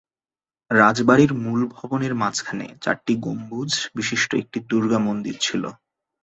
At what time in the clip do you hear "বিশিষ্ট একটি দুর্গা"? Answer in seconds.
3.95-4.99